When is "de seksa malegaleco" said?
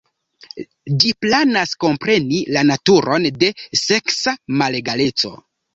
3.45-5.39